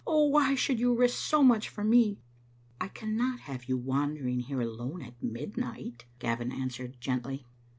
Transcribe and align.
Oh, 0.07 0.29
why 0.29 0.55
should 0.55 0.79
you 0.79 0.95
risk 0.95 1.19
so 1.23 1.43
much 1.43 1.69
for 1.69 1.83
me?" 1.83 2.23
"I 2.79 2.87
cannot 2.87 3.41
have 3.41 3.65
you 3.65 3.77
wandering 3.77 4.39
here 4.39 4.59
alone 4.61 5.03
at 5.03 5.21
mid 5.21 5.57
night," 5.57 6.05
Gavin 6.17 6.51
answered, 6.51 6.99
gently. 6.99 7.45